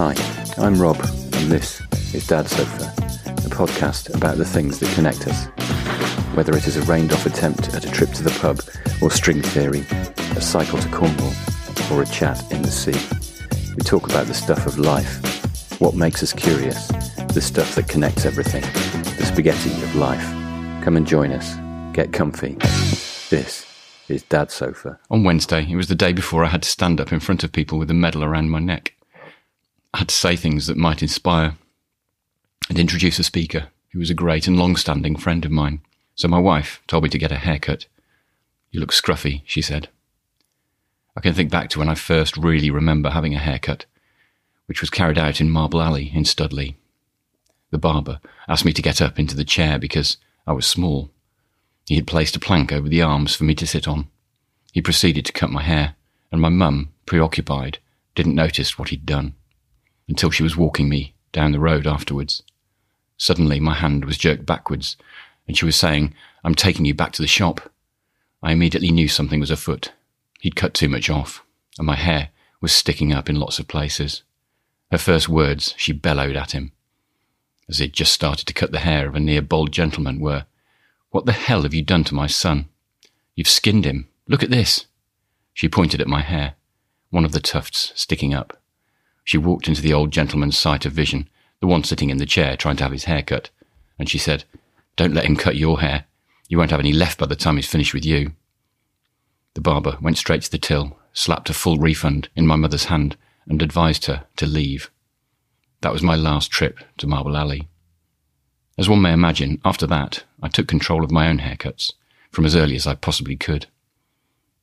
[0.00, 0.14] Hi,
[0.58, 1.82] I'm Rob, and this
[2.14, 5.46] is Dad Sofa, a podcast about the things that connect us.
[6.36, 8.60] Whether it is a rained off attempt at a trip to the pub,
[9.02, 9.80] or string theory,
[10.36, 11.32] a cycle to Cornwall,
[11.92, 12.94] or a chat in the sea,
[13.76, 16.86] we talk about the stuff of life, what makes us curious,
[17.32, 18.62] the stuff that connects everything,
[19.16, 20.22] the spaghetti of life.
[20.84, 21.56] Come and join us.
[21.92, 22.54] Get comfy.
[23.30, 23.66] This
[24.06, 25.00] is Dad Sofa.
[25.10, 27.50] On Wednesday, it was the day before I had to stand up in front of
[27.50, 28.94] people with a medal around my neck.
[29.94, 31.56] Had to say things that might inspire
[32.68, 35.80] and introduce a speaker who was a great and long standing friend of mine.
[36.14, 37.86] So my wife told me to get a haircut.
[38.70, 39.88] You look scruffy, she said.
[41.16, 43.86] I can think back to when I first really remember having a haircut,
[44.66, 46.76] which was carried out in Marble Alley in Studley.
[47.70, 51.10] The barber asked me to get up into the chair because I was small.
[51.86, 54.08] He had placed a plank over the arms for me to sit on.
[54.72, 55.94] He proceeded to cut my hair,
[56.30, 57.78] and my mum, preoccupied,
[58.14, 59.34] didn't notice what he'd done
[60.08, 62.42] until she was walking me down the road afterwards.
[63.16, 64.96] Suddenly, my hand was jerked backwards,
[65.46, 67.72] and she was saying, I'm taking you back to the shop.
[68.42, 69.92] I immediately knew something was afoot.
[70.40, 71.42] He'd cut too much off,
[71.78, 74.22] and my hair was sticking up in lots of places.
[74.90, 76.72] Her first words, she bellowed at him,
[77.68, 80.46] as he'd just started to cut the hair of a near bald gentleman, were,
[81.10, 82.68] What the hell have you done to my son?
[83.34, 84.08] You've skinned him.
[84.26, 84.86] Look at this.
[85.52, 86.54] She pointed at my hair,
[87.10, 88.57] one of the tufts sticking up.
[89.28, 91.28] She walked into the old gentleman's sight of vision,
[91.60, 93.50] the one sitting in the chair trying to have his hair cut,
[93.98, 94.44] and she said,
[94.96, 96.06] Don't let him cut your hair.
[96.48, 98.32] You won't have any left by the time he's finished with you.
[99.52, 103.18] The barber went straight to the till, slapped a full refund in my mother's hand,
[103.46, 104.90] and advised her to leave.
[105.82, 107.68] That was my last trip to Marble Alley.
[108.78, 111.92] As one may imagine, after that, I took control of my own haircuts,
[112.30, 113.66] from as early as I possibly could.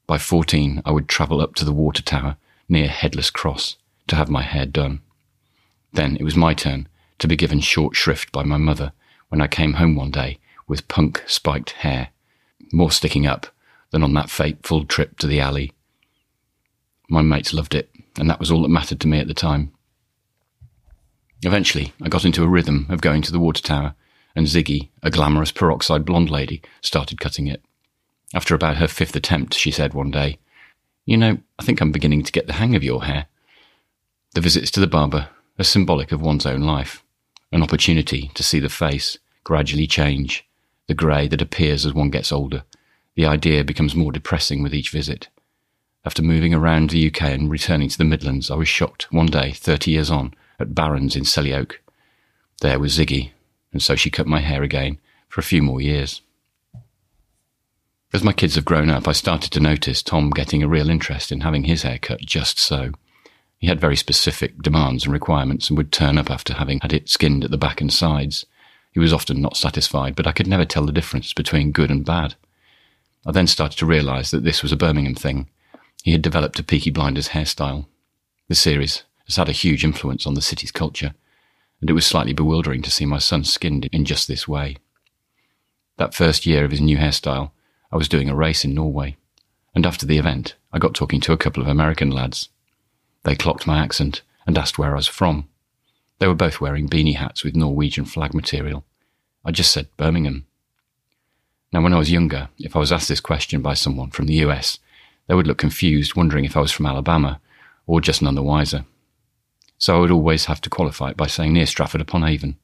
[0.07, 3.77] By 14, I would travel up to the water tower near Headless Cross
[4.07, 5.01] to have my hair done.
[5.93, 6.87] Then it was my turn
[7.19, 8.91] to be given short shrift by my mother
[9.29, 12.09] when I came home one day with punk spiked hair,
[12.71, 13.47] more sticking up
[13.91, 15.71] than on that fateful trip to the alley.
[17.09, 19.71] My mates loved it, and that was all that mattered to me at the time.
[21.43, 23.95] Eventually, I got into a rhythm of going to the water tower,
[24.35, 27.61] and Ziggy, a glamorous peroxide blonde lady, started cutting it.
[28.33, 30.39] After about her fifth attempt, she said one day,
[31.05, 33.27] You know, I think I'm beginning to get the hang of your hair.
[34.35, 37.01] The visits to the barber are symbolic of one's own life,
[37.53, 40.45] an opportunity to see the face gradually change,
[40.87, 42.63] the grey that appears as one gets older.
[43.15, 45.29] The idea becomes more depressing with each visit.
[46.03, 49.53] After moving around the UK and returning to the Midlands, I was shocked one day,
[49.53, 51.71] 30 years on, at Barron's in Selly.
[52.59, 53.31] There was Ziggy,
[53.71, 54.97] and so she cut my hair again
[55.29, 56.19] for a few more years.
[58.11, 61.31] As my kids have grown up, I started to notice Tom getting a real interest
[61.31, 62.91] in having his hair cut just so.
[63.59, 67.09] He had very specific demands and requirements and would turn up after having had it
[67.09, 68.45] skinned at the back and sides.
[68.91, 72.05] He was often not satisfied, but I could never tell the difference between good and
[72.05, 72.35] bad.
[73.25, 75.49] I then started to realise that this was a Birmingham thing.
[76.03, 77.87] He had developed a Peaky Blinders hairstyle.
[78.47, 81.15] The series has had a huge influence on the city's culture,
[81.81, 84.77] and it was slightly bewildering to see my son skinned in just this way.
[85.97, 87.51] That first year of his new hairstyle,
[87.91, 89.17] I was doing a race in Norway,
[89.73, 92.49] and after the event, I got talking to a couple of American lads.
[93.25, 95.49] They clocked my accent and asked where I was from.
[96.19, 98.85] They were both wearing beanie hats with Norwegian flag material.
[99.43, 100.45] I just said Birmingham.
[101.73, 104.35] Now, when I was younger, if I was asked this question by someone from the
[104.45, 104.79] US,
[105.27, 107.41] they would look confused, wondering if I was from Alabama
[107.87, 108.85] or just none the wiser.
[109.77, 112.55] So I would always have to qualify it by saying near Stratford upon Avon.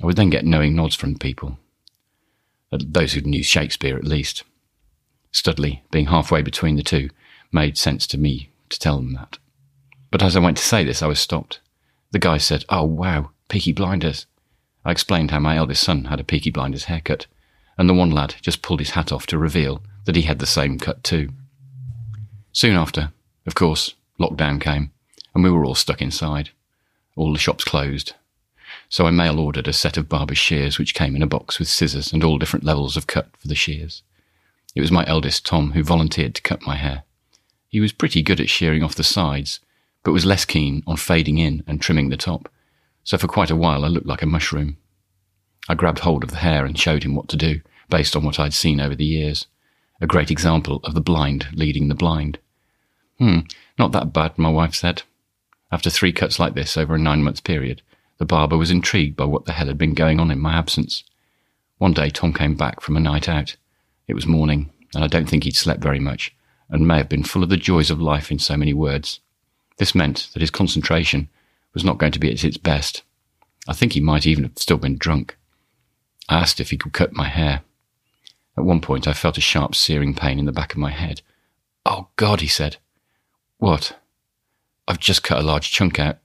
[0.00, 1.58] I would then get knowing nods from people,
[2.72, 4.44] uh, those who knew Shakespeare at least.
[5.32, 7.10] Studley, being halfway between the two,
[7.52, 9.38] made sense to me to tell them that.
[10.10, 11.60] But as I went to say this, I was stopped.
[12.12, 14.26] The guy said, Oh, wow, Peaky Blinders.
[14.84, 17.26] I explained how my eldest son had a Peaky Blinders haircut,
[17.76, 20.46] and the one lad just pulled his hat off to reveal that he had the
[20.46, 21.30] same cut too.
[22.52, 23.12] Soon after,
[23.46, 24.92] of course, lockdown came,
[25.34, 26.50] and we were all stuck inside.
[27.16, 28.14] All the shops closed.
[28.88, 31.68] So I mail ordered a set of barber's shears which came in a box with
[31.68, 34.02] scissors and all different levels of cut for the shears.
[34.74, 37.02] It was my eldest, Tom, who volunteered to cut my hair.
[37.68, 39.60] He was pretty good at shearing off the sides,
[40.06, 42.48] but was less keen on fading in and trimming the top,
[43.02, 44.76] so for quite a while I looked like a mushroom.
[45.68, 47.60] I grabbed hold of the hair and showed him what to do,
[47.90, 49.48] based on what I'd seen over the years.
[50.00, 52.38] A great example of the blind leading the blind.
[53.18, 53.40] Hmm,
[53.80, 55.02] not that bad, my wife said.
[55.72, 57.82] After three cuts like this over a nine month period,
[58.18, 61.02] the barber was intrigued by what the hell had been going on in my absence.
[61.78, 63.56] One day Tom came back from a night out.
[64.06, 66.32] It was morning, and I don't think he'd slept very much,
[66.70, 69.18] and may have been full of the joys of life in so many words.
[69.78, 71.28] This meant that his concentration
[71.74, 73.02] was not going to be at its best.
[73.68, 75.36] I think he might even have still been drunk.
[76.28, 77.62] I asked if he could cut my hair.
[78.56, 81.20] At one point, I felt a sharp, searing pain in the back of my head.
[81.84, 82.78] Oh, God, he said.
[83.58, 83.98] What?
[84.88, 86.18] I've just cut a large chunk out.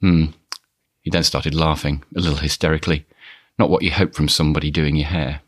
[0.00, 0.26] Hmm.
[1.02, 3.06] He then started laughing, a little hysterically.
[3.58, 5.40] Not what you hope from somebody doing your hair.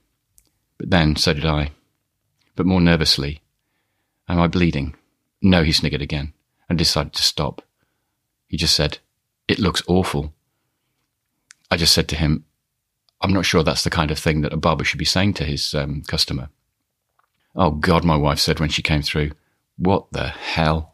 [0.79, 1.71] But then, so did I.
[2.57, 3.41] But more nervously.
[4.29, 4.95] Am I bleeding?
[5.41, 6.33] No, he sniggered again,
[6.69, 7.63] and decided to stop.
[8.47, 8.99] He just said,
[9.49, 10.33] It looks awful.
[11.71, 12.45] I just said to him,
[13.23, 15.45] I'm not sure that's the kind of thing that a barber should be saying to
[15.45, 16.49] his um, customer.
[17.55, 19.33] Oh, God, my wife said when she came through.
[19.77, 20.93] What the hell?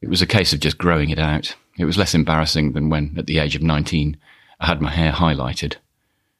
[0.00, 1.56] It was a case of just growing it out.
[1.78, 4.16] It was less embarrassing than when, at the age of 19,
[4.60, 5.76] I had my hair highlighted.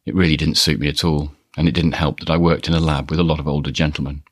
[0.05, 2.75] It really didn't suit me at all, and it didn't help that I worked in
[2.75, 4.23] a lab with a lot of older gentlemen.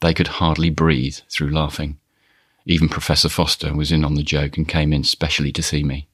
[0.00, 1.98] They could hardly breathe through laughing.
[2.66, 6.08] Even Professor Foster was in on the joke and came in specially to see me.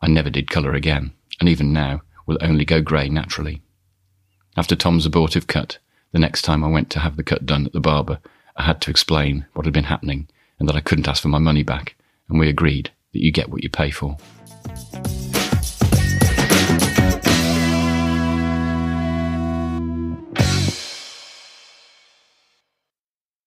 [0.00, 3.60] I never did colour again, and even now will only go grey naturally.
[4.56, 5.78] After Tom's abortive cut,
[6.12, 8.20] the next time I went to have the cut done at the barber,
[8.56, 10.28] I had to explain what had been happening
[10.58, 11.96] and that I couldn't ask for my money back,
[12.28, 14.16] and we agreed that you get what you pay for.